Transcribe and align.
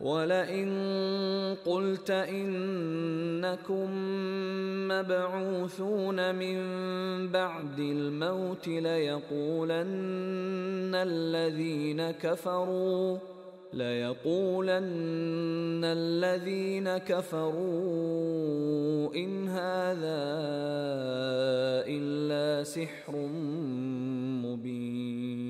ولئن 0.00 0.70
قلت 1.66 2.10
إنكم 2.10 3.90
مبعوثون 4.88 6.34
من 6.34 6.58
بعد 7.28 7.78
الموت 7.78 8.68
ليقولن 8.68 9.84
الذين 10.94 12.10
كفروا 12.10 13.18
ليقولن 13.72 14.80
الذين 15.84 16.98
كفروا 16.98 17.54
إن 19.14 19.48
هذا 19.48 20.30
إلا 21.86 22.64
سحر 22.64 23.16
مبين. 24.44 25.49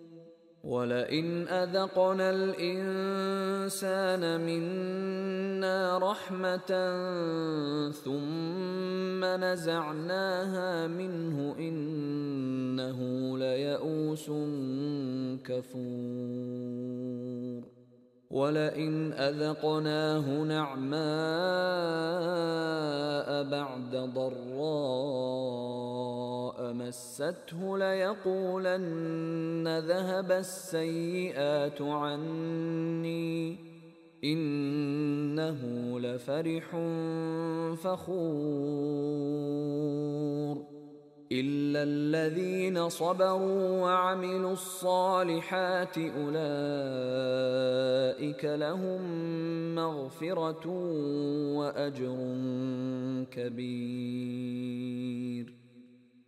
ولئن 0.63 1.47
اذقنا 1.47 2.29
الانسان 2.29 4.21
منا 4.41 5.97
رحمه 5.97 6.71
ثم 7.91 9.25
نزعناها 9.25 10.87
منه 10.87 11.55
انه 11.59 12.99
ليئوس 13.37 14.31
كفور 15.45 16.61
ولئن 18.31 19.13
اذقناه 19.13 20.43
نعماء 20.43 21.01
بعد 23.43 23.95
ضراء 23.95 24.50
مسته 26.91 27.77
ليقولن 27.77 29.63
ذهب 29.79 30.31
السيئات 30.31 31.81
عني 31.81 33.57
إنه 34.23 35.59
لفرح 35.99 36.75
فخور 37.75 38.11
إلا 41.31 41.83
الذين 41.83 42.89
صبروا 42.89 43.81
وعملوا 43.81 44.53
الصالحات 44.53 45.97
أولئك 45.97 46.45
لهم 48.45 49.01
مغفرة 49.75 50.67
وأجر 51.55 52.17
كبير 53.31 54.81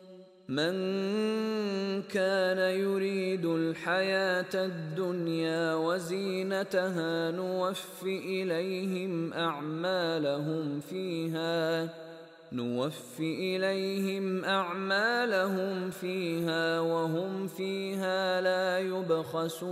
من 0.51 0.75
كان 2.11 2.59
يريد 2.59 3.45
الحياة 3.45 4.53
الدنيا 4.55 5.75
وزينتها 5.75 7.31
نوف 7.31 8.03
إليهم 8.03 9.33
أعمالهم 9.33 10.79
فيها 10.79 11.89
نوف 12.51 13.19
إليهم 13.19 14.45
أعمالهم 14.45 15.89
فيها 15.89 16.79
وهم 16.79 17.47
فيها 17.47 18.41
لا 18.41 18.79
يبخسون. 18.79 19.71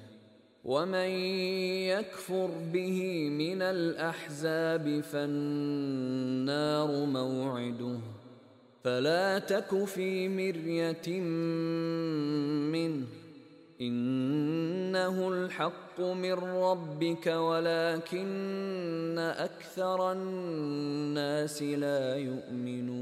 ومن 0.65 1.09
يكفر 1.89 2.49
به 2.73 3.29
من 3.29 3.61
الأحزاب 3.61 5.01
فالنار 5.11 7.05
موعده 7.05 7.97
فلا 8.83 9.39
تك 9.39 9.85
في 9.85 10.29
مرية 10.29 11.19
منه 12.71 13.05
إنه 13.81 15.29
الحق 15.29 16.01
من 16.01 16.33
ربك 16.33 17.27
ولكن 17.27 19.15
أكثر 19.19 20.11
الناس 20.11 21.63
لا 21.63 22.15
يؤمنون 22.15 23.01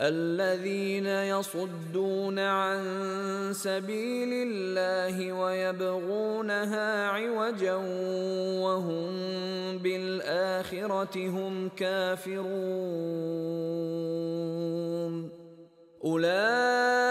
الذين 0.00 1.06
يصدون 1.06 2.38
عن 2.38 2.80
سبيل 3.52 4.48
الله 4.48 5.32
ويبغونها 5.32 7.06
عوجا 7.06 7.74
وهم 8.64 9.08
بالآخرة 9.78 11.28
هم 11.28 11.68
كافرون. 11.76 12.50
أولئك 16.04 17.10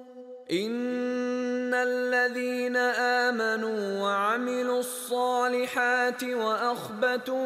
إن 0.51 1.73
الذين 1.73 2.75
آمنوا 2.75 4.01
وعملوا 4.01 4.79
الصالحات 4.79 6.23
وأخبتوا 6.23 7.41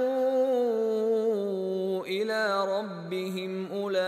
إلى 2.06 2.68
ربهم 2.78 3.72
أولئك 3.72 4.02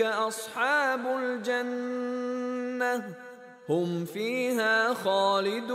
أصحاب 0.00 1.06
الجنة 1.06 3.14
هم 3.68 4.04
فيها 4.04 4.94
خالدون 4.94 5.74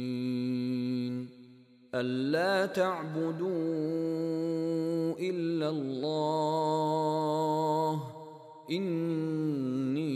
ألا 2.01 2.65
تعبدوا 2.65 3.49
إلا 5.19 5.69
الله 5.69 6.81
إني 8.71 10.11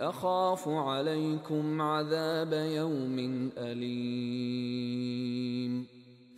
أخاف 0.00 0.68
عليكم 0.68 1.82
عذاب 1.82 2.52
يوم 2.52 3.50
أليم 3.58 4.96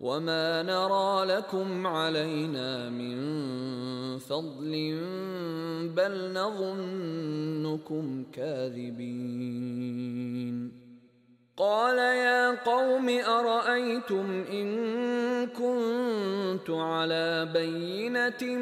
وما 0.00 0.62
نرى 0.62 1.24
لكم 1.24 1.86
علينا 1.86 2.88
من 2.90 3.18
فضل 4.18 4.72
بل 5.96 6.32
نظنكم 6.32 8.24
كاذبين 8.32 9.80
قال 11.56 11.98
يا 11.98 12.64
قوم 12.64 13.08
أرأيتم 13.08 14.44
إن 14.52 14.70
كنت 15.46 16.70
على 16.70 17.50
بينة 17.52 18.56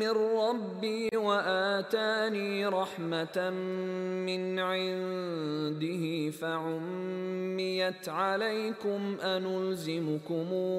من 0.00 0.10
ربي 0.10 1.08
وآتاني 1.14 2.66
رحمة 2.66 3.50
من 4.26 4.58
عنده 4.58 6.30
فعميت 6.30 8.08
عليكم 8.08 9.16
أنلزمكموها 9.22 10.78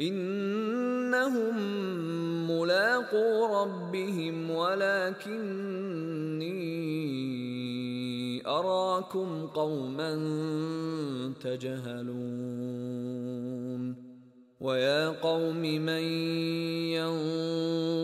إنهم 0.00 1.56
ملاقو 2.50 3.62
ربهم 3.62 4.50
ولكني 4.50 5.66
أراكم 8.46 9.46
قوما 9.46 10.14
تجهلون. 11.40 12.96
ويا 14.60 15.08
قوم 15.08 15.62
من 15.62 16.02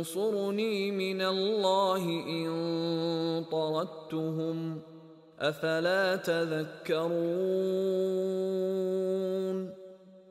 ينصرني 0.03 0.91
من 0.91 1.21
الله 1.23 2.05
إن 2.29 2.49
طردتهم 3.51 4.81
أفلا 5.41 6.17
تذكرون؟ 6.17 7.13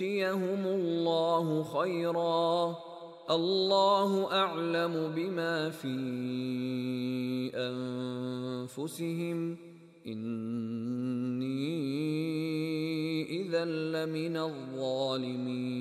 يؤتيهم 0.00 0.66
الله 0.66 1.62
خيرا 1.62 2.76
الله 3.30 4.32
اعلم 4.32 5.12
بما 5.16 5.70
في 5.70 5.88
انفسهم 7.54 9.56
اني 10.06 11.70
اذا 13.42 13.64
لمن 13.64 14.36
الظالمين 14.36 15.80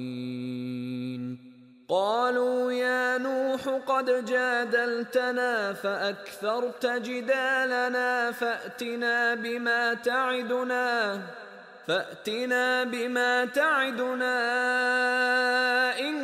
قالوا 1.89 2.71
يا 2.71 3.17
نوح 3.17 3.69
قد 3.69 4.25
جادلتنا 4.25 5.73
فاكثرت 5.73 6.85
جدالنا 6.85 8.31
فاتنا 8.31 9.35
بما 9.35 9.93
تعدنا 9.93 11.21
فأتنا 11.89 12.84
بما 12.84 13.46
تعدنا 13.46 14.39
إن 16.00 16.15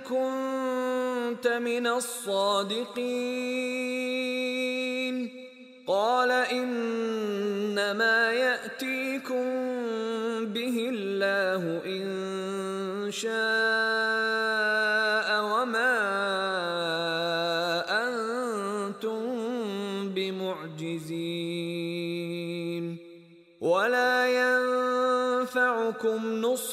كنت 0.00 1.48
من 1.48 1.86
الصادقين. 1.86 3.10
قال 5.86 6.30
إنما 6.30 8.32
يأتيكم 8.32 9.44
به 10.46 10.90
الله 10.94 11.82
إن 11.86 13.10
شاء. 13.10 14.99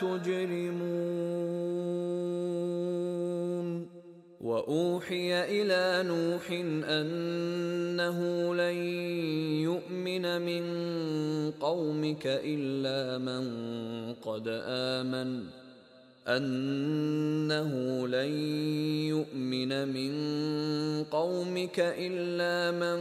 تجرمون. 0.00 1.18
وأوحي 4.40 5.44
إلى 5.44 6.08
نوح 6.08 6.50
أنه 6.90 8.18
لن 8.54 8.76
يؤمن 9.62 10.42
من 10.42 10.64
قومك 11.50 12.22
إلا 12.26 13.18
من 13.18 13.44
قد 14.14 14.48
آمن. 14.64 15.57
أنه 16.28 17.72
لن 18.08 18.32
يؤمن 19.08 19.88
من 19.88 20.12
قومك 21.04 21.76
إلا 21.78 22.70
من 22.76 22.98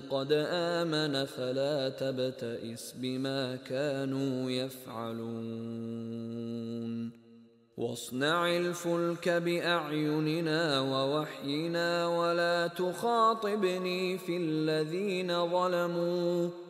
قد 0.00 0.32
آمن 0.50 1.24
فلا 1.24 1.88
تبتئس 1.88 2.94
بما 2.96 3.56
كانوا 3.56 4.50
يفعلون. 4.50 5.90
واصنع 7.76 8.56
الفلك 8.56 9.28
بأعيننا 9.28 10.80
ووحينا 10.80 12.06
ولا 12.06 12.66
تخاطبني 12.66 14.18
في 14.18 14.36
الذين 14.36 15.46
ظلموا. 15.50 16.69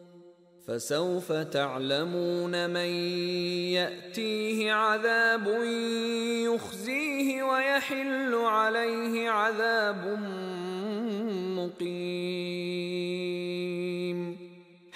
فسوف 0.71 1.31
تعلمون 1.31 2.69
من 2.69 2.89
يأتيه 3.75 4.71
عذاب 4.71 5.47
يخزيه 6.45 7.43
ويحل 7.43 8.35
عليه 8.35 9.29
عذاب 9.29 10.19
مقيم. 11.57 12.01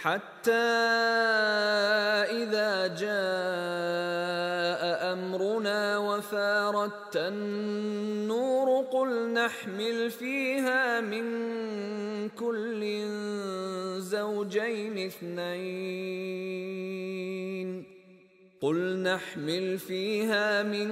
حتى 0.06 0.52
إذا 2.30 2.88
جاء 2.88 4.82
أمرنا 5.14 5.98
وفارت 5.98 7.16
النور 7.16 8.86
قل 8.86 9.34
نحمل 9.34 10.12
فيها 10.12 11.02
من 11.02 11.26
كل 12.30 12.82
زوجين 13.98 15.06
اثنين. 15.06 16.36
قل 18.62 18.98
نحمل 19.04 19.78
فيها 19.78 20.64
من 20.64 20.90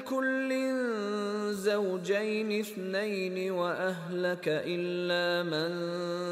كل 0.00 0.50
زوجين 1.52 2.60
اثنين 2.60 3.50
وأهلك 3.52 4.44
إلا 4.46 5.42
من 5.50 5.70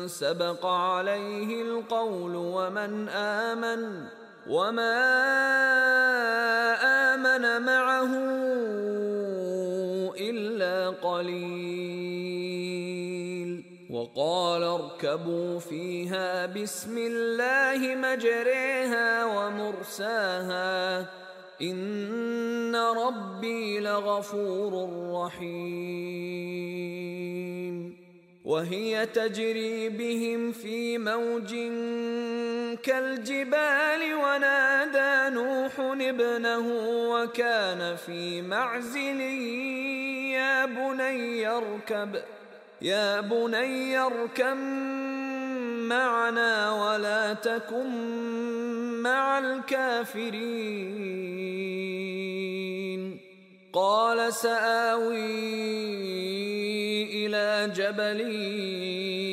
سبق 0.09 0.67
عليه 0.67 1.63
القول 1.63 2.37
ومن 2.37 3.09
آمن 3.09 4.05
وما 4.49 5.01
آمن 7.15 7.63
معه 7.63 8.13
إلا 10.21 10.91
قليل. 10.91 12.31
وقال 13.91 14.63
اركبوا 14.63 15.59
فيها 15.59 16.47
بسم 16.47 16.99
الله 16.99 17.97
مجريها 17.97 19.25
ومرساها. 19.25 21.07
ان 21.63 22.77
ربي 22.77 23.81
لغفور 23.81 24.89
رحيم. 25.13 26.61
وهي 28.45 29.07
تجري 29.07 29.89
بهم 29.89 30.53
في 30.53 30.99
موج 30.99 31.55
كالجبال 32.83 34.15
ونادى 34.15 35.35
نوح 35.35 35.81
ابنه 35.81 36.67
وكان 37.11 37.97
في 37.97 38.43
معزل 38.43 39.21
يا 40.31 40.67
بني 40.67 41.49
اركب 41.49 42.23
يا 42.83 43.21
بني 43.21 43.99
اركب 43.99 44.57
معنا 45.91 46.71
ولا 46.73 47.35
تكن 47.35 47.91
مع 49.03 49.39
الكافرين. 49.39 50.71
قال 53.73 54.33
سآوي 54.33 55.27
إلى 57.27 57.73
جبل 57.75 58.21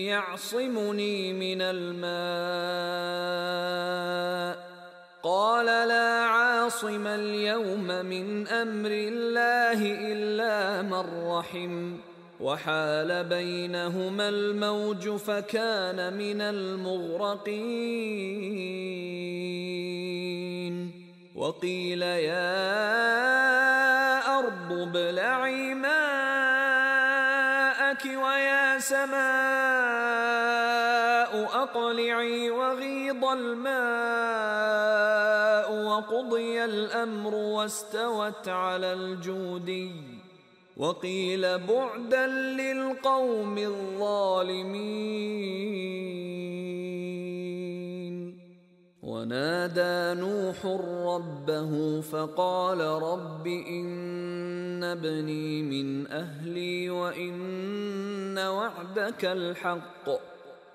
يعصمني 0.10 1.34
من 1.34 1.62
الماء. 1.62 2.18
قال 5.24 5.66
لا 5.66 6.10
عاصم 6.26 7.08
اليوم 7.08 7.88
من 8.06 8.48
أمر 8.48 8.92
الله 8.92 9.80
إلا 10.12 10.82
من 10.82 11.06
رحم. 11.32 12.07
وحال 12.40 13.24
بينهما 13.24 14.30
الموج 14.30 15.10
فكان 15.10 16.14
من 16.14 16.42
المغرقين. 16.42 17.48
وقيل 21.36 22.02
يا 22.02 22.78
أرض 24.40 24.72
ابلعي 24.72 25.74
ماءك 25.74 25.98
ويا 28.06 28.80
سماء 28.80 29.28
أقلعي 31.64 32.50
وغيض 32.50 33.26
الماء 33.26 33.78
وقضي 35.86 36.66
الأمر 36.66 37.36
واستوت 37.36 38.48
على 38.50 38.94
الجودي. 38.94 40.17
وقيل 40.78 41.58
بعدا 41.58 42.28
للقوم 42.28 43.58
الظالمين. 43.58 45.18
ونادى 49.04 50.22
نوح 50.22 50.66
ربه 51.16 52.02
فقال 52.02 52.80
رب 52.80 53.48
إن 53.48 54.84
ابني 54.84 55.64
من 55.64 56.08
أهلي 56.08 56.90
وإن 56.90 58.38
وعدك 58.38 59.26
الحق 59.26 60.10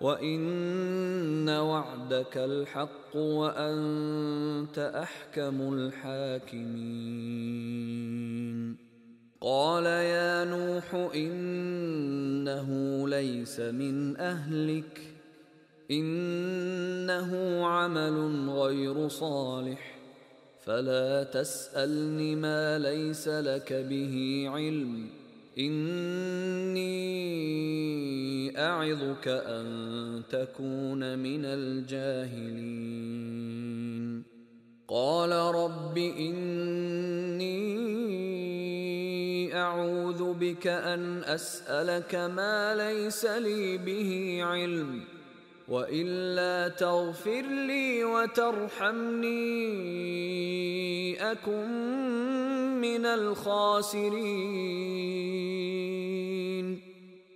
وإن 0.00 1.48
وعدك 1.48 2.36
الحق 2.36 3.16
وأنت 3.16 4.78
أحكم 4.78 5.72
الحاكمين. 5.72 6.82
قال 9.42 9.86
يا 9.86 10.44
نوح 10.44 10.94
إنه 11.14 12.68
ليس 13.08 13.60
من 13.60 14.16
أهلك 14.16 15.00
إنه 15.90 17.66
عمل 17.66 18.50
غير 18.50 19.08
صالح 19.08 19.98
فلا 20.64 21.22
تسألني 21.22 22.36
ما 22.36 22.78
ليس 22.78 23.28
لك 23.28 23.72
به 23.72 24.44
علم 24.48 25.08
إني 25.58 26.92
أعظك 28.58 29.28
أن 29.28 30.22
تكون 30.30 31.18
من 31.18 31.44
الجاهلين. 31.44 33.02
قال 34.92 35.32
رب 35.32 35.98
إني 35.98 37.52
أعوذ 39.56 40.32
بك 40.32 40.66
أن 40.66 41.24
أسألك 41.24 42.14
ما 42.14 42.74
ليس 42.74 43.24
لي 43.24 43.78
به 43.78 44.40
علم 44.42 45.04
وإلا 45.68 46.68
تغفر 46.68 47.42
لي 47.42 48.04
وترحمني 48.04 49.32
أكن 51.32 51.68
من 52.80 53.06
الخاسرين. 53.06 54.12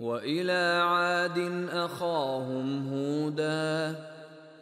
وإلى 0.00 0.82
عاد 0.84 1.38
أخاهم 1.72 2.88
هودا 2.88 3.94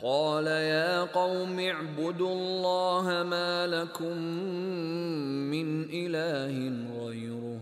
قال 0.03 0.47
يا 0.47 1.01
قوم 1.01 1.61
اعبدوا 1.61 2.33
الله 2.33 3.23
ما 3.23 3.67
لكم 3.67 4.17
من 5.51 5.85
إله 5.85 6.73
غيره 6.99 7.61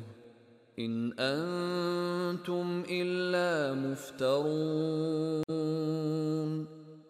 إن 0.79 1.13
أنتم 1.19 2.85
إلا 2.91 3.75
مفترون 3.75 5.41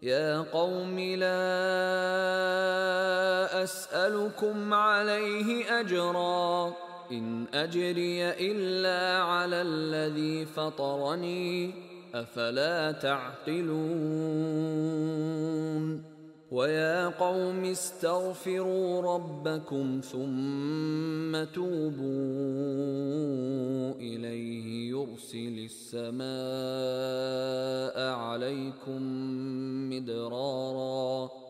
يا 0.02 0.40
قوم 0.40 0.98
لا 0.98 1.40
اسالكم 3.62 4.74
عليه 4.74 5.80
أجرا. 5.80 6.74
إن 7.12 7.46
أجري 7.54 8.30
إلا 8.30 9.22
على 9.22 9.62
الذي 9.62 10.46
فطرني 10.46 11.74
أفلا 12.14 12.92
تعقلون. 12.92 13.80
ويا 16.50 17.08
قوم 17.08 17.64
استغفروا 17.64 19.14
ربكم 19.14 20.00
ثم 20.04 21.44
توبوا 21.44 22.00
إليه 23.94 24.90
يرسل 24.90 25.68
السماء 25.70 26.30
عليكم 28.14 29.02
مدرارا. 29.90 31.49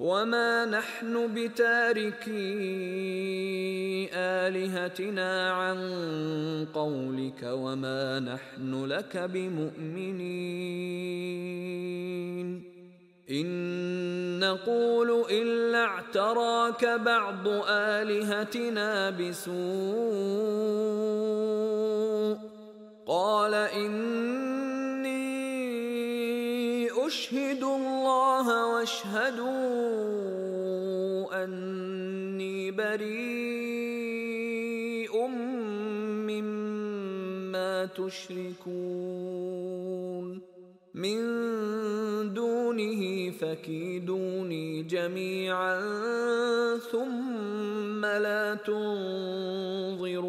وما 0.00 0.64
نحن 0.64 1.34
بتاركي 1.34 2.30
آلهتنا 4.14 5.50
عن 5.52 5.78
قولك 6.74 7.42
وما 7.42 8.20
نحن 8.20 8.84
لك 8.84 9.16
بمؤمنين 9.16 10.38
إن 13.30 14.38
نقول 14.38 15.24
إلا 15.30 15.84
اعتراك 15.84 16.84
بعض 16.84 17.48
آلهتنا 17.68 19.10
بسوء 19.10 19.58
قال 23.06 23.54
إني 23.54 24.68
أشهد 27.08 27.62
الله 27.62 28.46
واشهدوا 28.74 29.44
أني 31.44 32.70
بريء 32.70 33.08
مما 36.28 37.84
تشركون. 37.84 38.88
من 40.94 41.18
دونه 42.34 43.30
فكيدوني 43.30 44.82
جميعا 44.82 45.80
ثم 46.92 48.04
لا 48.04 48.54
تنظرون. 48.54 50.28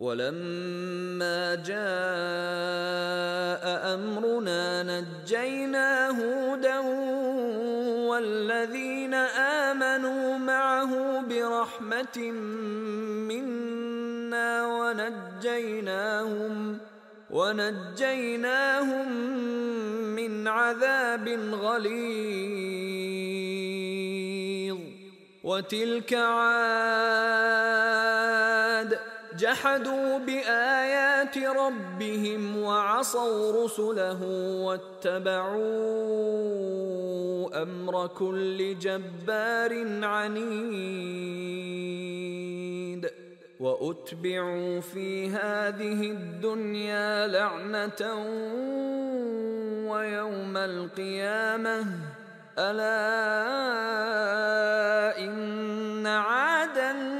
ولما 0.00 1.54
جاء 1.54 1.84
أمرنا 3.94 4.82
نجينا 4.82 6.08
هودا 6.08 6.78
والذين 8.08 9.14
آمنوا 9.14 10.38
معه 10.38 11.20
برحمة 11.20 12.18
منا 13.28 14.66
ونجيناهم 14.66 16.54
ونجيناهم 17.30 19.12
من 20.16 20.48
عذاب 20.48 21.28
غليظ. 21.52 22.70
وتلك 25.44 26.14
عاد 26.14 27.40
جحدوا 29.40 30.18
بآيات 30.18 31.38
ربهم 31.38 32.56
وعصوا 32.56 33.64
رسله 33.64 34.22
واتبعوا 34.64 35.60
أمر 37.62 38.06
كل 38.06 38.78
جبار 38.78 40.04
عنيد 40.04 40.60
وأتبعوا 43.60 44.80
في 44.80 45.28
هذه 45.28 46.10
الدنيا 46.10 47.26
لعنة 47.26 48.14
ويوم 49.90 50.56
القيامة. 50.56 51.86
ألا 52.58 53.00
إن 55.18 56.06
عادا 56.06 57.19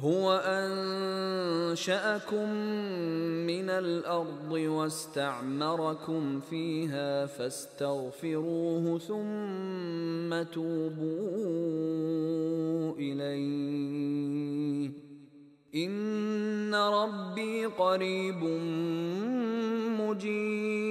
هو 0.00 0.42
أنشأكم 0.44 2.50
من 3.46 3.70
الأرض 3.70 4.52
واستعمركم 4.52 6.40
فيها 6.40 7.26
فاستغفروه 7.26 8.98
ثم 8.98 10.42
توبوا 10.52 11.20
إليه. 12.98 14.90
إن 15.74 16.74
ربي 16.74 17.66
قريب 17.66 18.44
مجيب. 20.00 20.90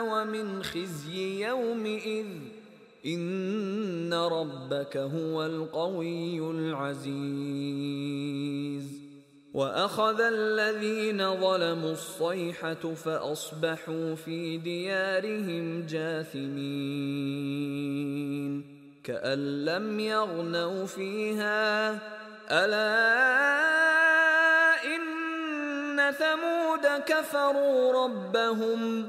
ومن 0.00 0.62
خزي 0.62 1.46
يومئذ 1.46 2.26
ان 3.06 4.14
ربك 4.14 4.96
هو 4.96 5.46
القوي 5.46 6.50
العزيز 6.50 7.80
واخذ 9.54 10.20
الذين 10.20 11.40
ظلموا 11.40 11.92
الصيحه 11.92 12.94
فاصبحوا 12.94 14.14
في 14.14 14.56
ديارهم 14.56 15.86
جاثمين 15.86 17.40
كان 19.04 19.64
لم 19.64 20.00
يغنوا 20.00 20.86
فيها 20.86 21.90
الا 22.50 23.00
ان 24.84 26.10
ثمود 26.12 26.86
كفروا 27.06 28.04
ربهم 28.04 29.08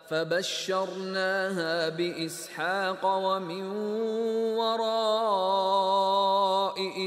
فبشرناها 0.09 1.89
بإسحاق 1.89 3.05
ومن 3.05 3.65
وراء 4.55 5.91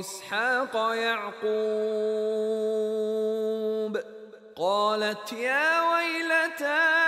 إسحاق 0.00 0.74
يعقوب. 0.94 1.44
قالت 4.56 5.32
يا 5.32 5.82
ويلتى 5.90 7.03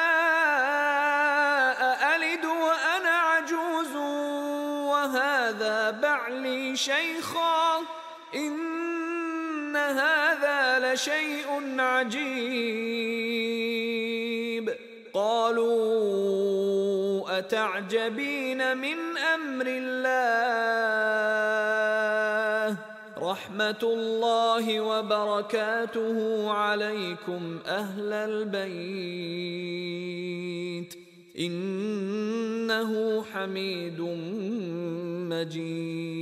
شيخا 6.76 7.82
إن 8.34 9.76
هذا 9.76 10.94
لشيء 10.94 11.80
عجيب. 11.80 12.76
قالوا 15.14 16.46
أتعجبين 17.38 18.76
من 18.76 19.18
أمر 19.18 19.66
الله؟ 19.68 19.96
رحمة 23.18 23.82
الله 23.82 24.80
وبركاته 24.80 26.50
عليكم 26.52 27.60
أهل 27.66 28.12
البيت. 28.12 29.46
إنه 31.38 33.22
حميد 33.22 34.00
مجيد. 35.30 36.16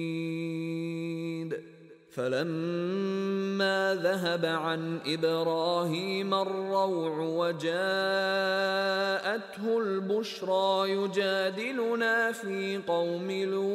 فلما 2.11 4.01
ذهب 4.03 4.45
عن 4.45 4.99
إبراهيم 5.07 6.35
الروع 6.35 7.19
وجاءته 7.19 7.65
البشرى 9.79 10.91
يجادلنا 10.91 12.33
في 12.33 12.81
قوم 12.87 13.31
لوط. 13.31 13.75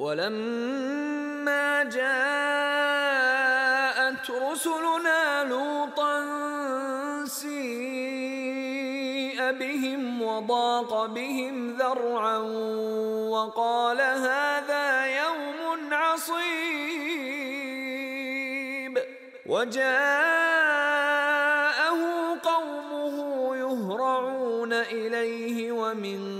ولما 0.00 1.84
جاءت 1.84 2.00
رسلنا 4.30 5.44
لوطا 5.44 6.24
سيء 7.24 8.70
بهم 9.52 10.22
وضاق 10.22 11.06
بهم 11.06 11.76
ذرعا 11.76 12.38
وقال 13.28 14.00
هذا 14.00 15.06
يوم 15.06 15.94
عصيب. 15.94 16.40
وجاءه 19.46 20.00
قومه 22.42 23.56
يهرعون 23.56 24.72
إليه 24.72 25.72
ومن 25.72 26.39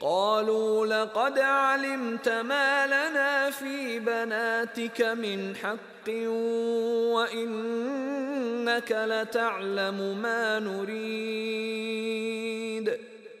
قالوا 0.00 0.86
لقد 0.86 1.38
علمت 1.38 2.28
ما 2.28 2.86
لنا 2.86 3.50
في 3.50 3.98
بناتك 3.98 5.02
من 5.02 5.56
حق 5.56 6.08
وإنك 7.14 8.92
لتعلم 8.92 10.18
ما 10.22 10.58
نريد. 10.58 12.08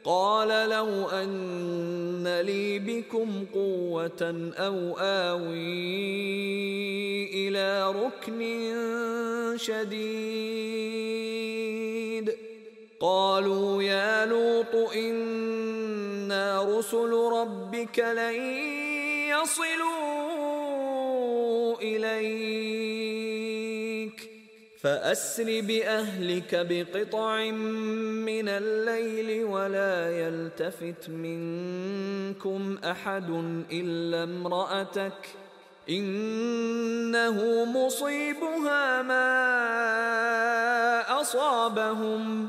قال 0.04 0.48
لو 0.70 1.08
أن 1.08 2.40
لي 2.40 2.78
بكم 2.78 3.44
قوة 3.54 4.50
أو 4.58 4.98
آوي 4.98 5.88
إلى 7.48 7.92
ركن 7.92 8.42
شديد. 9.56 10.08
قالوا 13.00 13.82
يا 13.82 14.26
لوط 14.26 14.74
إنا 14.94 16.78
رسل 16.78 17.12
ربك 17.32 17.98
لن 17.98 18.34
يصلوا 19.42 19.88
إليك. 21.82 22.88
فأسر 24.80 25.60
بأهلك 25.60 26.66
بقطع 26.70 27.50
من 27.50 28.48
الليل 28.48 29.44
ولا 29.44 30.18
يلتفت 30.18 31.08
منكم 31.08 32.78
أحد 32.84 33.30
إلا 33.72 34.24
امرأتك 34.24 35.12
ۖ. 35.22 35.26
إنه 35.88 37.64
مصيبها 37.64 39.02
ما 39.02 39.30
أصابهم. 41.20 42.48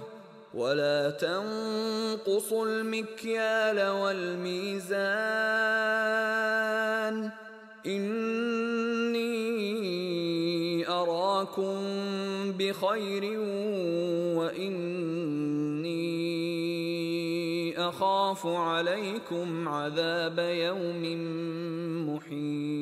ولا 0.53 1.09
تنقصوا 1.09 2.65
المكيال 2.65 3.89
والميزان. 3.89 4.91
إني 7.85 9.31
أراكم 10.87 11.81
بخير 12.59 13.39
وإني 14.37 15.01
أخاف 17.89 18.47
عليكم 18.47 19.69
عذاب 19.69 20.39
يوم 20.39 21.03
محيط. 22.09 22.81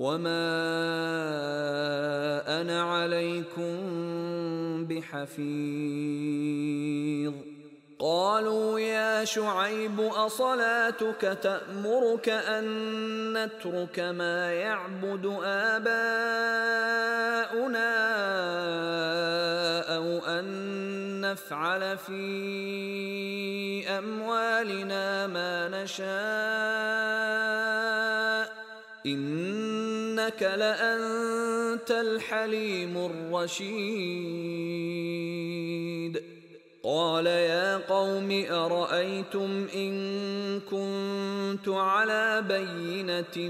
وما 0.00 0.48
أنا 2.60 2.82
عليكم 2.82 3.76
بحفيظ 4.88 5.50
قالوا 7.98 8.80
يا 8.80 9.24
شعيب 9.24 10.00
اصلاتك 10.00 11.38
تامرك 11.42 12.28
ان 12.28 12.64
نترك 13.32 14.00
ما 14.00 14.52
يعبد 14.52 15.26
اباؤنا 15.44 16.00
أو 19.96 20.18
ان 20.26 20.46
نفعل 21.20 21.98
في 21.98 22.20
اموالنا 23.88 25.26
ما 25.26 25.68
نشاء 25.68 27.20
إنك 29.06 30.42
لأنت 30.42 31.90
الحليم 31.90 32.96
الرشيد. 32.96 34.60
قال 36.82 37.26
يا 37.26 37.76
قوم 37.76 38.44
أرأيتم 38.50 39.66
إن 39.74 39.92
كنت 40.60 41.68
على 41.68 42.44
بينة 42.48 43.48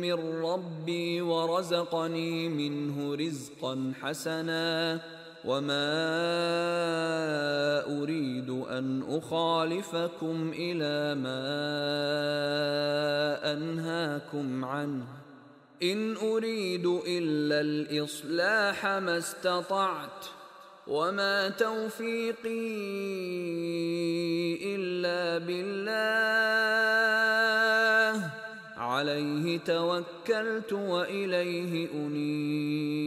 من 0.00 0.42
ربي 0.44 1.20
ورزقني 1.20 2.48
منه 2.48 3.14
رزقا 3.14 3.92
حسنا 4.02 5.00
وما 5.46 5.86
اريد 8.02 8.50
ان 8.50 9.02
اخالفكم 9.08 10.52
إلى 10.58 11.14
ما 11.14 11.46
انهاكم 13.52 14.64
عنه 14.64 15.06
ان 15.82 16.16
اريد 16.16 16.86
الا 16.86 17.60
الاصلاح 17.60 18.86
ما 18.86 19.18
استطعت 19.18 20.26
وما 20.86 21.48
توفيقي 21.48 22.86
الا 24.74 25.38
بالله 25.38 25.86
عليه 28.76 29.58
توكلت 29.58 30.72
واليه 30.72 31.88
انيب 31.94 33.06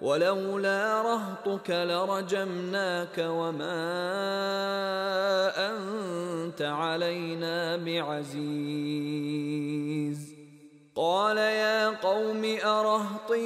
ولولا 0.00 1.02
رهطك 1.02 1.70
لرجمناك 1.70 3.18
وما 3.18 3.80
أنت 5.70 6.62
علينا 6.62 7.76
بعزيز. 7.76 9.20
قال 10.96 11.36
يا 11.36 11.88
قوم 11.88 12.56
أرهطي 12.64 13.40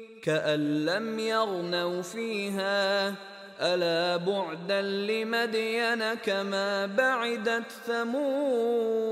كأن 0.21 0.85
لم 0.85 1.19
يغنوا 1.19 2.01
فيها. 2.01 3.15
ألا 3.61 4.17
بعدا 4.17 4.81
لمدين 4.81 6.13
كما 6.13 6.85
بعدت 6.85 7.71
ثمود. 7.87 9.11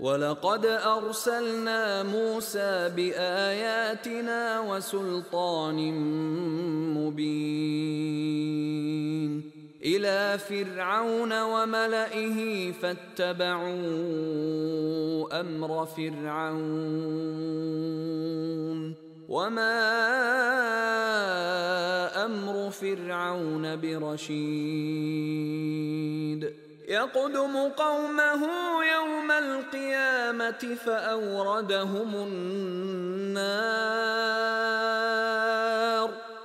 ولقد 0.00 0.66
أرسلنا 0.66 2.02
موسى 2.02 2.88
بآياتنا 2.96 4.60
وسلطان 4.60 5.92
مبين. 6.94 8.40
إلى 9.84 10.38
فرعون 10.38 11.42
وملئه 11.42 12.72
فاتبعوا 12.72 13.70
أمر 15.40 15.86
فرعون 15.86 17.30
وما 19.28 19.80
أمر 22.24 22.70
فرعون 22.70 23.80
برشيد 23.80 25.20
يقدم 26.88 27.56
قومه 27.56 28.46
يوم 28.94 29.30
القيامة 29.30 30.76
فأوردهم 30.86 32.14
النار 32.14 33.80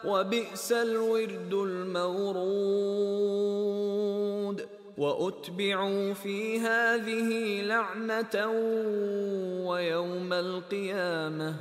وبئس 0.07 0.71
الورد 0.71 1.53
المورود. 1.53 3.05
وأتبعوا 4.97 6.13
في 6.13 6.59
هذه 6.59 7.61
لعنة 7.61 8.47
ويوم 9.67 10.33
القيامة 10.33 11.55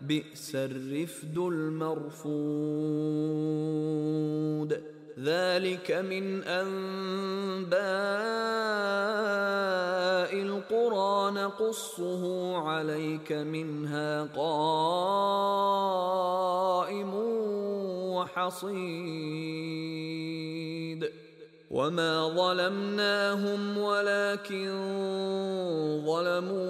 بئس 0.00 0.54
الرفد 0.54 1.38
المرفود. 1.38 2.52
ذلك 5.18 5.92
من 5.92 6.42
أنباء 6.42 7.82
القرى. 10.42 11.12
نقصه 11.30 12.56
عليك 12.56 13.32
منها 13.32 14.22
قائم 14.22 14.82
وحصيد 18.36 18.72
وما 21.70 22.28
ظلمناهم 22.28 23.78
ولكن 23.78 24.68
ظلموا 26.06 26.62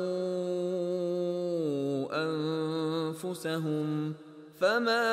أنفسهم. 2.25 4.15
فما 4.63 5.11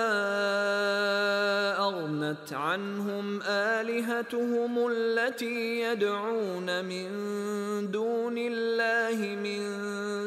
اغنت 1.78 2.54
عنهم 2.54 3.42
الهتهم 3.48 4.88
التي 4.92 5.82
يدعون 5.82 6.86
من 6.86 7.10
دون 7.92 8.38
الله 8.38 9.36
من 9.36 9.62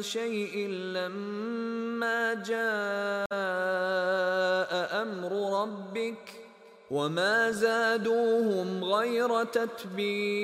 شيء 0.01 0.67
لما 0.67 2.33
جاء 2.33 3.27
أمر 5.01 5.61
ربك 5.61 6.29
وما 6.91 7.51
زادوهم 7.51 8.83
غير 8.83 9.43
تتبيب 9.43 10.43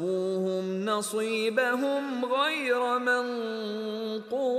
لموفوهم 0.00 0.84
نصيبهم 0.84 2.24
غير 2.24 2.98
منقوص 2.98 4.50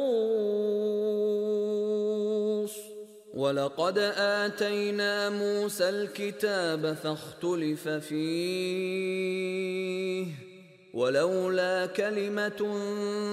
ولقد 3.34 3.98
اتينا 4.18 5.30
موسى 5.30 5.90
الكتاب 5.90 6.94
فاختلف 6.94 7.90
فيه 7.90 8.22
ولولا 10.94 11.86
كلمه 11.86 12.78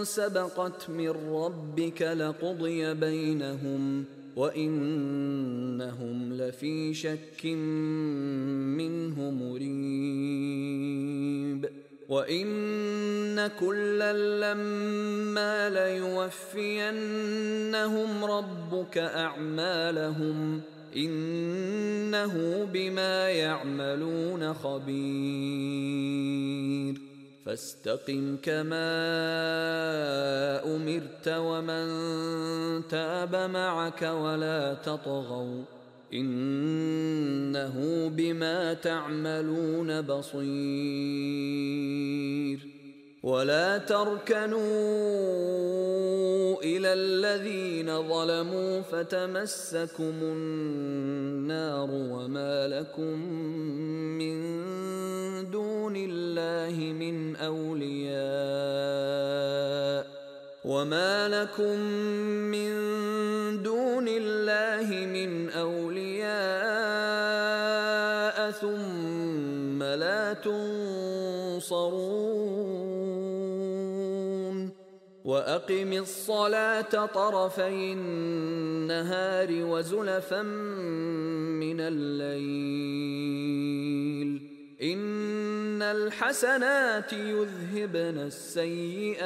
سبقت 0.03 0.91
من 0.91 1.11
ربك 1.11 2.03
لقضي 2.03 2.95
بينهم 2.95 4.05
وانهم 4.37 6.33
لفي 6.33 6.95
شك 6.95 7.45
منه 8.77 9.31
مريب 9.31 10.49
وان 12.09 13.47
كلا 13.47 14.13
لما 14.13 15.71
ليوفينهم 15.71 17.05
ربك 18.25 18.99
اعمالهم 18.99 20.61
انه 20.97 22.65
بما 22.73 23.31
يعملون 23.31 24.55
خبير 24.55 25.89
فاستقم 27.47 28.37
كما 28.43 28.89
امرت 30.65 31.29
ومن 31.29 31.89
تاب 32.89 33.37
معك 33.37 34.03
ولا 34.03 34.75
تطغوا 34.75 35.78
إنه 36.13 38.09
بما 38.09 38.75
تعملون 38.75 40.01
بصير. 40.01 40.49
ولا 43.23 43.79
تركنوا 43.79 44.59
إلى 46.63 46.93
الذين 46.93 48.09
ظلموا 48.09 48.81
فتمسكم 48.81 50.15
النار 50.23 51.89
وما 51.91 52.69
لكم 52.69 53.33
من 54.19 54.41
دون 55.51 55.97
الله 55.97 56.93
من 56.93 57.37
أولياء. 57.37 58.19
وما 60.65 61.29
لكم 61.29 61.79
من 62.51 62.73
دون 63.63 64.09
الله 64.09 65.07
من 65.07 65.51
اولياء 65.51 66.39
ثم 68.51 69.83
لا 69.83 70.33
تنصرون 70.33 71.99
واقم 75.25 75.93
الصلاه 75.93 77.07
طرفي 77.07 77.93
النهار 77.93 79.49
وزلفا 79.51 80.43
من 81.63 81.81
الليل 81.81 83.29
إن 84.83 85.83
الحسنات 85.83 87.13
يذهبن 87.13 88.19
السيئات. 88.19 89.19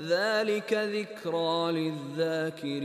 ذلك 0.00 0.72
ذكرى 0.72 1.72
للذاكرين. 1.72 2.84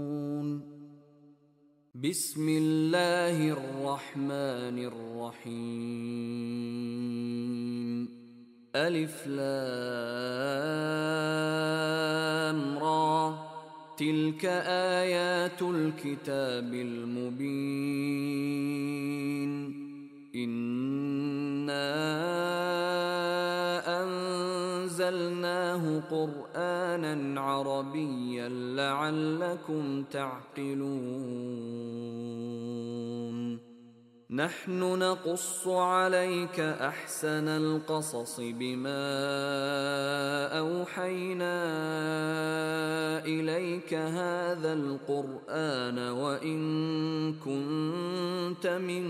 بسم 2.09 2.49
الله 2.49 3.49
الرحمن 3.49 4.91
الرحيم. 5.37 5.81
ألف 8.75 9.27
لام 9.27 9.59
را. 12.77 13.35
تلك 13.97 14.45
آيات 14.65 15.61
الكتاب 15.61 16.73
المبين. 16.73 17.51
إنا 20.35 21.71
نزلناه 25.01 26.01
قرآنا 26.11 27.41
عربيا 27.41 28.49
لعلكم 28.49 30.03
تعقلون. 30.03 31.41
نحن 34.29 34.79
نقص 34.99 35.67
عليك 35.67 36.59
أحسن 36.59 37.47
القصص 37.47 38.39
بما 38.39 39.03
أوحينا 40.59 41.57
إليك 43.25 43.93
هذا 43.93 44.73
القرآن 44.73 45.99
وإن 45.99 46.61
كنت 47.33 48.67
من 48.67 49.05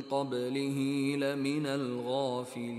قبله 0.00 0.78
لمن 1.18 1.66
الغافلين. 1.66 2.78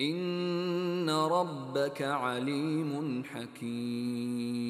إن 0.00 1.10
ربك 1.10 2.02
عليم 2.02 3.24
حكيم. 3.24 4.66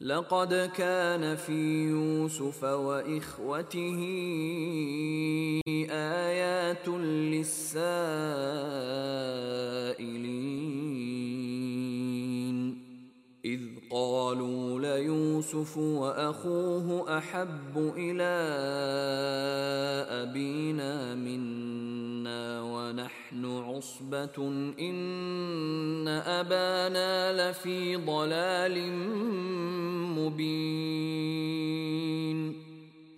لقد 0.00 0.70
كان 0.76 1.36
في 1.36 1.88
يوسف 1.88 2.64
وإخوته 2.64 4.00
آيات 5.90 6.88
للسائلين. 6.88 7.84
قالوا 13.94 14.80
ليوسف 14.80 15.76
وأخوه 15.76 17.18
أحب 17.18 17.92
إلى 17.96 18.34
أبينا 20.10 21.14
منا 21.14 22.62
ونحن 22.62 23.44
عصبة 23.44 24.48
إن 24.80 26.08
أبانا 26.08 27.50
لفي 27.50 27.96
ضلال 27.96 28.92
مبين. 30.18 31.44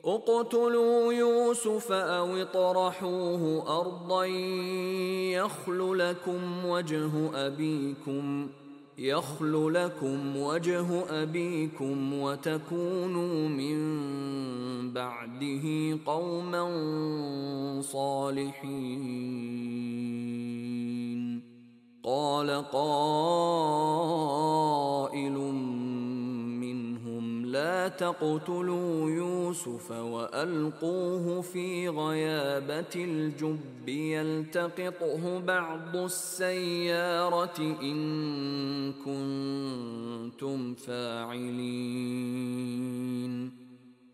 اقتلوا 0.05 1.13
يوسف 1.13 1.93
أو 1.93 2.37
اطرحوه 2.37 3.65
أرضا 3.81 4.25
يخل 5.35 5.99
لكم 5.99 6.67
وجه 6.67 7.11
أبيكم. 7.47 8.49
يخل 8.99 9.75
لكم 9.75 10.37
وجه 10.37 10.87
أبيكم 11.23 12.13
وتكونوا 12.13 13.49
من 13.49 13.77
بعده 14.93 15.99
قوما 16.07 16.63
صالحين. 17.83 19.37
قال 22.03 22.51
قائل 22.51 22.97
لا 27.57 27.89
تقتلوا 27.89 29.11
يوسف 29.11 29.91
وألقوه 29.91 31.41
في 31.41 31.89
غيابة 31.89 32.95
الجب 32.97 33.89
يلتقطه 33.89 35.41
بعض 35.41 35.97
السيارة 35.97 37.59
إن 37.83 38.93
كنتم 38.93 40.75
فاعلين. 40.75 42.07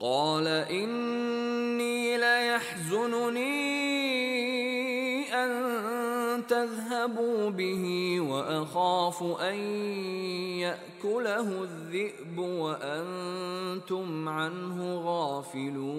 قال 0.00 0.46
إني 0.46 2.16
ليحزنني 2.16 3.48
أن 5.34 6.46
تذهبوا 6.46 7.50
به 7.50 8.16
وأخاف 8.20 9.22
أن 9.22 9.54
يأكله 10.62 11.62
الذئب 11.62 12.38
وأنتم 12.38 14.28
عنه 14.28 14.94
غافلون. 15.04 15.98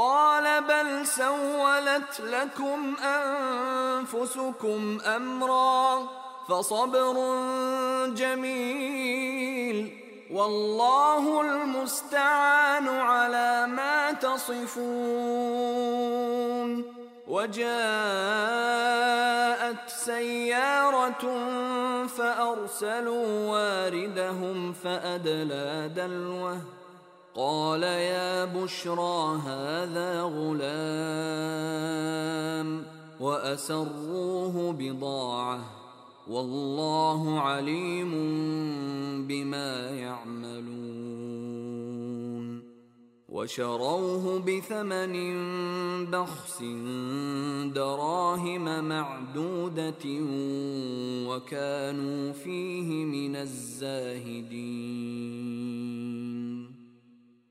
قال 0.00 0.64
بل 0.64 1.06
سولت 1.06 2.20
لكم 2.20 2.96
أنفسكم 3.04 4.80
أمرا 5.06 6.08
فصبر 6.48 7.14
جميل 8.14 10.00
والله 10.32 11.40
المستعان 11.40 12.88
على 12.88 13.66
ما 13.66 14.12
تصفون 14.12 14.70
وجاءت 17.28 17.70
سيارة 19.88 21.38
فأرسلوا 22.06 23.50
واردهم 23.50 24.72
فأدلى 24.72 25.90
دلوه 25.96 26.79
قال 27.34 27.82
يا 27.82 28.44
بشرى 28.44 29.38
هذا 29.46 30.22
غلام 30.22 30.60
وأسروه 33.20 34.72
بضاعة 34.72 35.60
والله 36.28 37.40
عليم 37.40 38.10
بما 39.28 39.90
يعملون 39.90 41.00
وشروه 43.28 44.38
بثمن 44.38 45.14
بخس 46.10 46.62
دراهم 47.74 48.84
معدودة 48.84 50.04
وكانوا 51.28 52.32
فيه 52.32 53.04
من 53.04 53.36
الزاهدين 53.36 55.19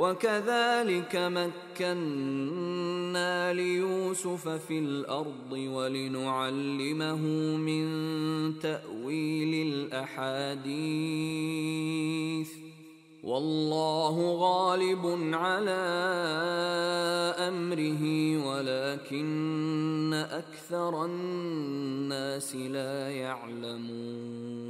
وكذلك 0.00 1.12
مكنا 1.16 1.92
ليوسف 3.52 4.48
في 4.48 4.78
الأرض 4.78 5.52
ولنعلمه 5.52 7.22
من 7.56 7.84
تأويل 8.58 9.66
الأحاديث. 9.68 10.80
والله 13.22 14.36
غالب 14.38 15.34
على 15.34 15.82
أمره 17.48 18.04
ولكن 18.46 20.14
أكثر 20.14 21.04
الناس 21.04 22.56
لا 22.56 23.10
يعلمون. 23.10 24.69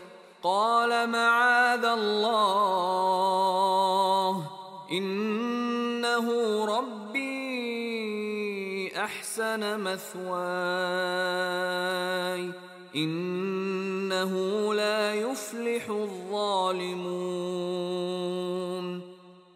قال 0.43 1.09
معاذ 1.09 1.85
الله 1.85 3.11
إنه 4.91 6.27
ربي 6.65 7.71
أحسن 8.97 9.79
مثواي 9.79 10.41
إنه 12.95 14.33
لا 14.73 15.13
يفلح 15.13 15.89
الظالمون. 15.89 17.11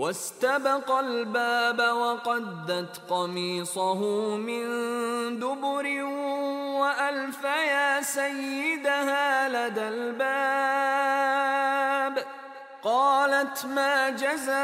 واستبق 0.00 0.88
الباب 0.90 1.80
وقدت 1.80 3.00
قميصه 3.08 4.00
من 4.36 4.64
دبر 5.38 5.86
وألف 6.80 7.44
يا 7.44 8.02
سيدها 8.02 9.48
لدى 9.48 9.88
الباب. 9.88 11.20
قالت 12.82 13.66
ما 13.66 14.10
جزاء 14.10 14.54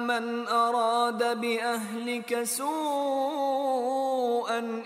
من 0.00 0.48
أراد 0.48 1.40
بأهلك 1.40 2.42
سوءا 2.42 3.78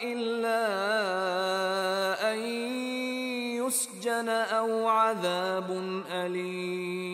إلا 0.03 0.65
أن 2.33 2.39
يسجن 3.59 4.29
أو 4.29 4.89
عذاب 4.89 5.71
أليم. 6.13 7.14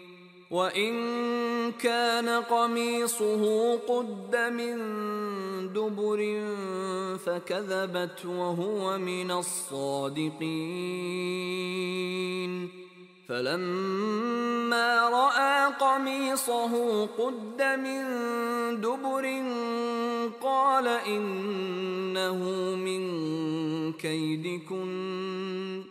وإن 0.51 0.93
كان 1.71 2.29
قميصه 2.29 3.75
قد 3.75 4.35
من 4.35 4.77
دبر 5.73 6.41
فكذبت 7.25 8.25
وهو 8.25 8.97
من 8.97 9.31
الصادقين. 9.31 10.41
فلما 13.27 15.09
رأى 15.09 15.73
قميصه 15.79 17.05
قد 17.05 17.61
من 17.61 18.03
دبر 18.81 19.43
قال 20.41 20.87
إنه 20.87 22.39
من 22.75 23.01
كيدكن. 23.93 25.90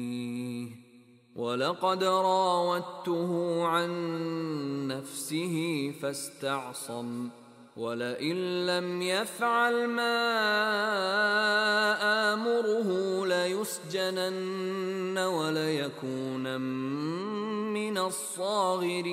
ولقد 1.41 2.03
راودته 2.03 3.63
عن 3.65 3.91
نفسه 4.87 5.55
فاستعصم 6.01 7.29
ولئن 7.77 8.65
لم 8.65 9.01
يفعل 9.01 9.87
ما 9.87 10.21
آمره 12.33 12.89
ليسجنن 13.25 15.17
وليكون 15.17 16.61
من 17.73 17.97
الصاغرين. 17.97 19.11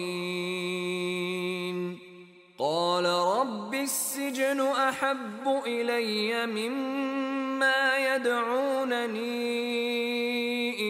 قال 2.59 3.05
رب 3.07 3.75
السجن 3.75 4.61
أحب 4.61 5.63
إلي 5.67 6.47
مما 6.47 7.99
يدعونني 7.99 9.15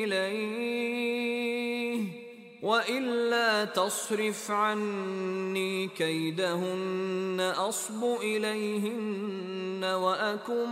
إليه 0.04 1.18
وإلا 2.62 3.64
تصرف 3.64 4.50
عني 4.50 5.88
كيدهن 5.88 7.52
أصب 7.56 8.04
إليهن 8.22 9.84
وأكن 9.84 10.68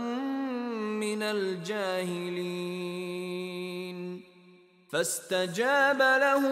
من 0.99 1.21
الجاهلين. 1.23 2.77
فاستجاب 4.89 5.97
له 5.97 6.43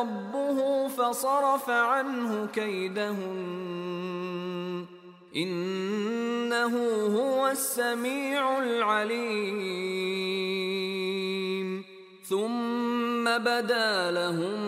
ربه 0.00 0.88
فصرف 0.88 1.70
عنه 1.70 2.46
كيدهن. 2.46 3.72
إنه 5.36 6.74
هو 7.18 7.48
السميع 7.48 8.62
العليم. 8.62 9.82
ثم 12.22 13.24
بدا 13.24 14.10
لهم 14.10 14.60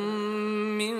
من 0.79 0.97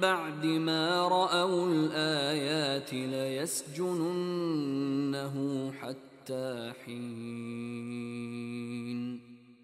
بعد 0.00 0.46
ما 0.46 1.08
رأوا 1.08 1.68
الآيات 1.68 2.92
ليسجننه 2.92 4.12
حتى 5.82 6.72
حين. 6.84 8.43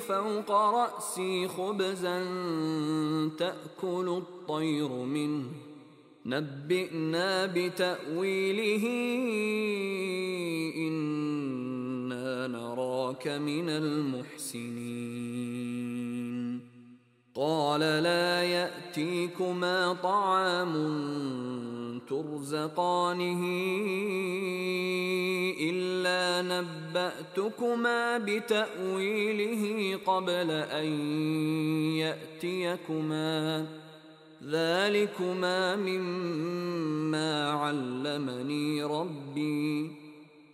فوق 0.00 0.50
رأسي 0.50 1.48
خبزا 1.48 2.24
تأكل 3.38 4.08
الطير 4.08 4.88
منه. 4.88 5.44
نبئنا 6.26 7.46
بتأويله 7.46 8.86
إنا 10.76 12.46
نراك 12.46 13.28
من 13.28 13.68
المحسنين. 13.68 15.00
قال 17.34 17.80
لا 17.80 18.42
يأتيكما 18.42 19.92
طعام 19.92 20.74
ترزقانه 22.10 23.42
الا 25.60 26.42
نباتكما 26.42 28.18
بتاويله 28.18 29.96
قبل 30.06 30.50
ان 30.50 30.86
ياتيكما 31.96 33.66
ذلكما 34.44 35.76
مما 35.76 37.50
علمني 37.50 38.84
ربي 38.84 39.99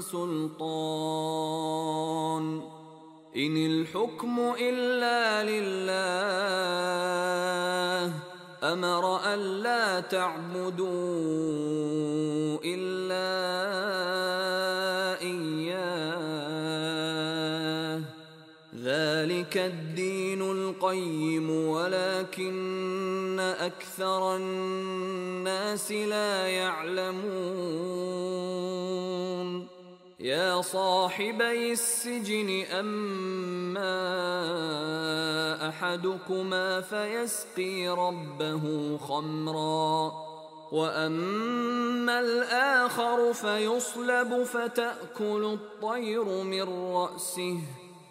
سلطان. 0.00 1.60
إن 3.36 3.56
الحكم 3.56 4.54
إلا 4.60 5.44
لله 5.50 5.80
أمر 8.62 9.04
ألا 9.34 10.00
تعبدوا. 10.00 11.69
القيم 20.90 21.50
ولكن 21.50 23.40
أكثر 23.40 24.36
الناس 24.36 25.92
لا 25.92 26.46
يعلمون. 26.46 27.30
يا 30.20 30.60
صاحبي 30.60 31.72
السجن 31.72 32.64
أما 32.70 33.98
أحدكما 35.68 36.80
فيسقي 36.80 37.88
ربه 37.88 38.96
خمرا 38.98 40.12
وأما 40.72 42.20
الآخر 42.20 43.32
فيصلب 43.32 44.42
فتأكل 44.44 45.58
الطير 45.58 46.24
من 46.24 46.92
رأسه. 46.94 47.60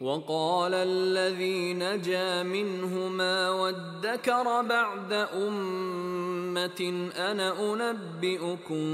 وقال 0.00 0.74
الذي 0.74 1.74
نجا 1.74 2.42
منهما 2.42 3.50
وادكر 3.50 4.62
بعد 4.62 5.12
أمة 5.12 7.10
أنا 7.16 7.72
أنبئكم 7.72 8.84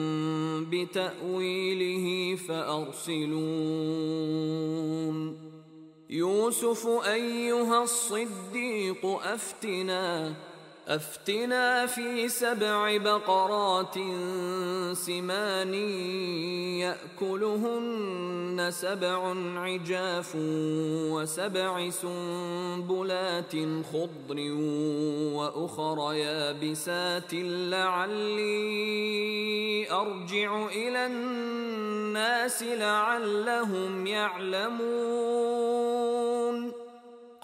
بتأويله 0.70 2.36
فأرسلون. 2.36 3.46
يوسف 6.10 6.86
أيها 6.86 7.82
الصديق 7.82 9.06
أفتنا. 9.06 10.34
أفتنا 10.88 11.86
في 11.86 12.28
سبع 12.28 12.96
بقرات 12.96 13.94
سمان 14.92 15.74
يأكلهن 17.18 18.68
سبع 18.70 19.34
عجاف 19.56 20.32
وسبع 21.10 21.90
سنبلات 21.90 23.52
خضر 23.92 24.52
وأخر 25.34 26.12
يابسات 26.12 27.34
لعلي 27.70 28.46
أرجع 29.90 30.66
إلى 30.66 31.06
الناس 31.06 32.62
لعلهم 32.62 34.06
يعلمون 34.06 35.56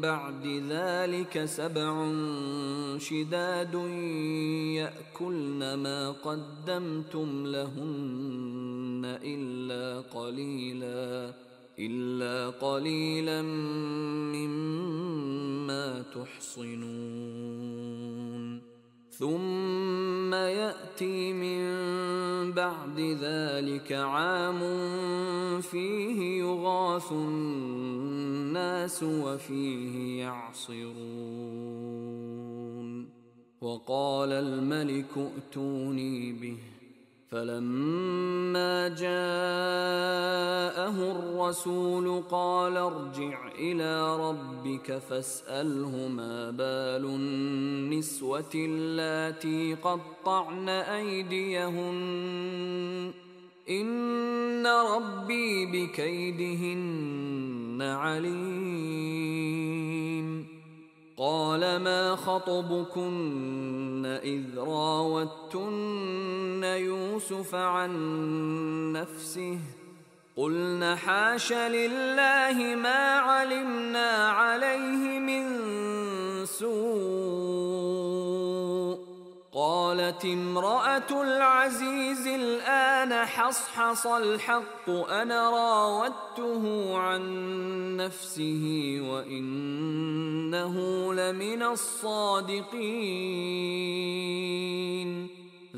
بعد 0.00 0.46
ذلك 0.70 1.44
سبع 1.44 2.12
شداد 2.98 3.74
يأكلن 4.74 5.74
ما 5.74 6.10
قدمتم 6.10 7.46
لهن 7.46 9.18
إلا 9.24 10.00
قليلا 10.00 11.32
إلا 11.78 12.50
قليلا 12.50 13.42
مما 14.32 16.02
تحصنون. 16.14 17.97
ثم 19.18 20.34
ياتي 20.34 21.32
من 21.32 21.62
بعد 22.52 23.00
ذلك 23.00 23.92
عام 23.92 24.60
فيه 25.60 26.40
يغاث 26.40 27.12
الناس 27.12 29.02
وفيه 29.02 30.22
يعصرون 30.22 30.98
وقال 33.60 34.32
الملك 34.32 35.16
ائتوني 35.16 36.32
به 36.32 36.58
فلما 37.30 38.88
جاءه 38.88 39.10
الرسول 41.10 42.22
قال 42.30 42.76
ارجع 42.76 43.48
إلى 43.58 44.16
ربك 44.16 44.98
فاسأله 44.98 46.08
ما 46.08 46.50
بال 46.50 47.04
النسوة 47.04 48.50
اللاتي 48.54 49.74
قطعن 49.74 50.68
أيديهن. 50.68 51.98
إن 53.70 54.66
ربي 54.66 55.66
بكيدهن 55.66 57.82
عليم. 57.82 58.38
قال 61.18 61.76
ما 61.76 62.16
خطبكن 62.16 64.06
إذ 64.22 64.58
راوتن 64.58 65.60
يوسف 66.64 67.54
عن 67.54 67.92
نفسه 68.92 69.58
قلنا 70.36 70.96
حاش 70.96 71.52
لله 71.52 72.74
ما 72.74 73.18
علمنا 73.18 74.28
عليه 74.28 75.18
من 75.18 75.44
سوء 76.46 77.88
قالت 79.58 80.24
امرأة 80.24 81.22
العزيز 81.22 82.26
الآن 82.26 83.26
حصحص 83.26 84.06
الحق 84.06 84.90
أنا 84.90 85.50
راودته 85.50 86.96
عن 86.98 87.22
نفسه 87.96 88.98
وإنه 89.02 90.74
لمن 91.14 91.62
الصادقين. 91.62 92.68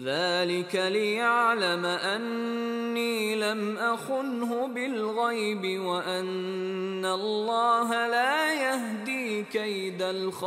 ذلك 0.04 0.74
ليعلم 0.74 1.86
أني 1.86 3.34
لم 3.36 3.78
أخنه 3.78 4.66
بالغيب 4.66 5.80
وأن 5.80 7.04
الله 7.04 8.06
لا 8.06 8.54
يهدي 8.54 9.42
كيد 9.42 10.02
الخائنين. 10.02 10.40